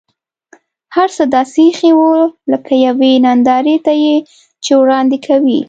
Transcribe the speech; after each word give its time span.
هر 0.95 1.09
څه 1.15 1.23
داسې 1.35 1.59
اېښي 1.67 1.91
و 1.95 2.01
لکه 2.51 2.73
یوې 2.87 3.11
نندارې 3.25 3.75
ته 3.85 3.93
یې 4.03 4.15
چې 4.63 4.71
وړاندې 4.81 5.17
کوي. 5.27 5.59